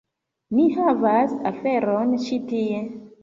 [0.59, 2.81] Ni havas aferon ĉi tie.